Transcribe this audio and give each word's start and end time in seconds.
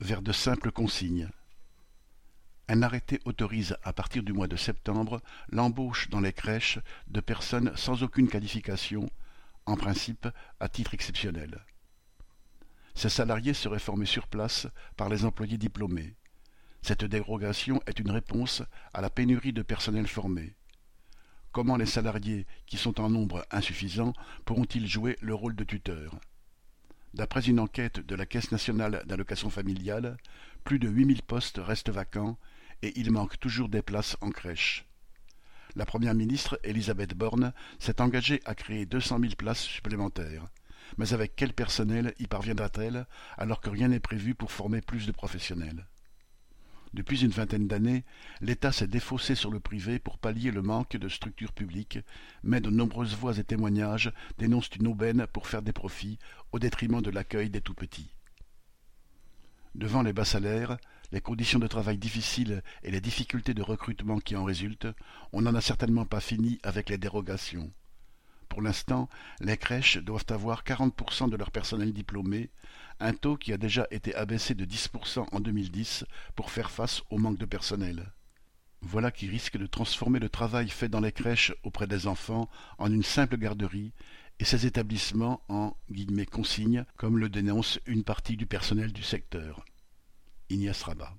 Vers 0.00 0.22
de 0.22 0.32
simples 0.32 0.72
consignes. 0.72 1.28
Un 2.68 2.80
arrêté 2.80 3.20
autorise 3.26 3.76
à 3.82 3.92
partir 3.92 4.22
du 4.22 4.32
mois 4.32 4.48
de 4.48 4.56
septembre 4.56 5.20
l'embauche 5.50 6.08
dans 6.08 6.20
les 6.20 6.32
crèches 6.32 6.78
de 7.08 7.20
personnes 7.20 7.76
sans 7.76 8.02
aucune 8.02 8.28
qualification, 8.28 9.10
en 9.66 9.76
principe 9.76 10.28
à 10.60 10.68
titre 10.70 10.94
exceptionnel. 10.94 11.62
Ces 12.94 13.10
salariés 13.10 13.52
seraient 13.52 13.78
formés 13.78 14.06
sur 14.06 14.28
place 14.28 14.66
par 14.96 15.10
les 15.10 15.26
employés 15.26 15.58
diplômés. 15.58 16.16
Cette 16.80 17.04
dérogation 17.04 17.82
est 17.86 18.00
une 18.00 18.10
réponse 18.10 18.62
à 18.94 19.02
la 19.02 19.10
pénurie 19.10 19.52
de 19.52 19.62
personnel 19.62 20.06
formé. 20.06 20.56
Comment 21.50 21.76
les 21.76 21.84
salariés, 21.84 22.46
qui 22.64 22.78
sont 22.78 22.98
en 22.98 23.10
nombre 23.10 23.44
insuffisant, 23.50 24.14
pourront-ils 24.46 24.88
jouer 24.88 25.18
le 25.20 25.34
rôle 25.34 25.54
de 25.54 25.64
tuteur? 25.64 26.18
D'après 27.14 27.42
une 27.42 27.60
enquête 27.60 28.00
de 28.00 28.14
la 28.14 28.24
Caisse 28.24 28.52
nationale 28.52 29.02
d'allocation 29.06 29.50
familiale, 29.50 30.16
plus 30.64 30.78
de 30.78 30.88
8000 30.88 31.22
postes 31.22 31.60
restent 31.62 31.90
vacants 31.90 32.38
et 32.80 32.98
il 32.98 33.10
manque 33.10 33.38
toujours 33.38 33.68
des 33.68 33.82
places 33.82 34.16
en 34.22 34.30
crèche. 34.30 34.86
La 35.76 35.84
première 35.84 36.14
ministre, 36.14 36.58
Elisabeth 36.64 37.14
Borne, 37.14 37.52
s'est 37.78 38.00
engagée 38.00 38.40
à 38.46 38.54
créer 38.54 38.86
200 38.86 39.20
000 39.20 39.32
places 39.36 39.62
supplémentaires. 39.62 40.48
Mais 40.96 41.12
avec 41.12 41.36
quel 41.36 41.52
personnel 41.52 42.14
y 42.18 42.26
parviendra-t-elle 42.26 43.06
alors 43.36 43.60
que 43.60 43.70
rien 43.70 43.88
n'est 43.88 44.00
prévu 44.00 44.34
pour 44.34 44.50
former 44.50 44.80
plus 44.80 45.06
de 45.06 45.12
professionnels? 45.12 45.86
Depuis 46.94 47.22
une 47.22 47.30
vingtaine 47.30 47.68
d'années, 47.68 48.04
l'État 48.40 48.70
s'est 48.70 48.86
défaussé 48.86 49.34
sur 49.34 49.50
le 49.50 49.60
privé 49.60 49.98
pour 49.98 50.18
pallier 50.18 50.50
le 50.50 50.62
manque 50.62 50.96
de 50.96 51.08
structures 51.08 51.52
publiques, 51.52 51.98
mais 52.42 52.60
de 52.60 52.70
nombreuses 52.70 53.14
voix 53.14 53.38
et 53.38 53.44
témoignages 53.44 54.12
dénoncent 54.38 54.76
une 54.78 54.88
aubaine 54.88 55.26
pour 55.32 55.46
faire 55.46 55.62
des 55.62 55.72
profits 55.72 56.18
au 56.52 56.58
détriment 56.58 57.00
de 57.00 57.10
l'accueil 57.10 57.48
des 57.48 57.62
tout-petits. 57.62 58.14
Devant 59.74 60.02
les 60.02 60.12
bas 60.12 60.26
salaires, 60.26 60.76
les 61.12 61.22
conditions 61.22 61.58
de 61.58 61.66
travail 61.66 61.96
difficiles 61.96 62.62
et 62.82 62.90
les 62.90 63.00
difficultés 63.00 63.54
de 63.54 63.62
recrutement 63.62 64.18
qui 64.18 64.36
en 64.36 64.44
résultent, 64.44 64.88
on 65.32 65.42
n'en 65.42 65.54
a 65.54 65.60
certainement 65.62 66.04
pas 66.04 66.20
fini 66.20 66.58
avec 66.62 66.90
les 66.90 66.98
dérogations. 66.98 67.72
Pour 68.52 68.60
l'instant, 68.60 69.08
les 69.40 69.56
crèches 69.56 69.96
doivent 69.96 70.26
avoir 70.28 70.62
40% 70.62 71.30
de 71.30 71.36
leur 71.38 71.50
personnel 71.50 71.94
diplômé, 71.94 72.50
un 73.00 73.14
taux 73.14 73.38
qui 73.38 73.50
a 73.50 73.56
déjà 73.56 73.86
été 73.90 74.14
abaissé 74.14 74.54
de 74.54 74.66
10% 74.66 75.24
en 75.32 75.40
2010 75.40 76.04
pour 76.36 76.50
faire 76.50 76.70
face 76.70 77.00
au 77.08 77.16
manque 77.16 77.38
de 77.38 77.46
personnel. 77.46 78.12
Voilà 78.82 79.10
qui 79.10 79.26
risque 79.26 79.56
de 79.56 79.64
transformer 79.64 80.18
le 80.18 80.28
travail 80.28 80.68
fait 80.68 80.90
dans 80.90 81.00
les 81.00 81.12
crèches 81.12 81.54
auprès 81.62 81.86
des 81.86 82.06
enfants 82.06 82.50
en 82.76 82.92
une 82.92 83.02
simple 83.02 83.38
garderie 83.38 83.94
et 84.38 84.44
ces 84.44 84.66
établissements 84.66 85.40
en 85.48 85.74
guillemets 85.90 86.26
consignes, 86.26 86.84
comme 86.98 87.16
le 87.16 87.30
dénonce 87.30 87.80
une 87.86 88.04
partie 88.04 88.36
du 88.36 88.44
personnel 88.44 88.92
du 88.92 89.02
secteur. 89.02 89.64
Ignace 90.50 90.82
Rabat. 90.82 91.16